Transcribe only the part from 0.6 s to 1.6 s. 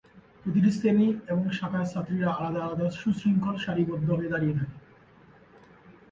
শ্রেণী এবং